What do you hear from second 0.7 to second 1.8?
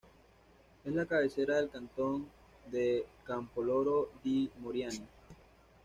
Es la cabecera del